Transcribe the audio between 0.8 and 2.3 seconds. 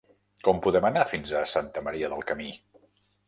anar fins a Santa Maria del